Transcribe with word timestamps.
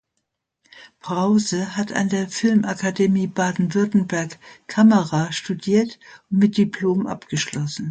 Prause 0.99 1.53
hat 1.77 1.93
an 1.93 2.09
der 2.09 2.27
Filmakademie 2.27 3.27
Baden-Württemberg 3.27 4.39
"Kamera" 4.65 5.31
studiert 5.31 5.99
und 6.31 6.39
mit 6.39 6.57
Diplom 6.57 7.05
abgeschlossen. 7.05 7.79